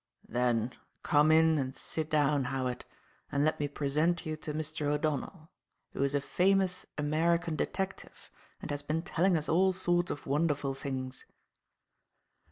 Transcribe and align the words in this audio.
"Then, 0.27 0.71
come 1.03 1.31
in 1.31 1.59
and 1.59 1.75
sit 1.75 2.09
down, 2.09 2.45
Howard, 2.45 2.85
and 3.31 3.45
let 3.45 3.59
me 3.59 3.67
present 3.67 4.25
you 4.25 4.35
to 4.37 4.51
Mr. 4.51 4.87
O'Donnell, 4.87 5.51
who 5.91 6.01
is 6.01 6.15
a 6.15 6.19
famous 6.21 6.87
American 6.97 7.55
detective 7.55 8.31
and 8.63 8.71
has 8.71 8.81
been 8.81 9.03
telling 9.03 9.37
us 9.37 9.47
all 9.47 9.73
sorts 9.73 10.09
of 10.09 10.25
wonderful 10.25 10.73
things." 10.73 11.27